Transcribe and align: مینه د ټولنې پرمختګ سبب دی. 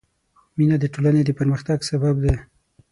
مینه 0.57 0.77
د 0.79 0.85
ټولنې 0.93 1.33
پرمختګ 1.39 1.79
سبب 1.89 2.15
دی. 2.23 2.35